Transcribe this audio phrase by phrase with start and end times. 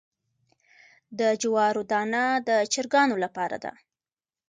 [1.19, 3.71] د جوارو دانه د چرګانو لپاره ده.